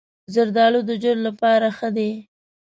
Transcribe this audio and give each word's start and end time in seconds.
زردالو 0.33 0.81
د 0.89 0.91
جلد 1.03 1.21
لپاره 1.27 1.67
ښه 1.77 1.89
دی. 1.97 2.09